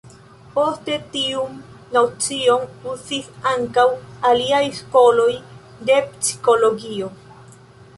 [0.53, 1.59] Poste tiun
[1.97, 2.65] nocion
[2.95, 3.87] uzis ankaŭ
[4.33, 5.31] aliaj skoloj
[5.91, 7.17] de psikologio.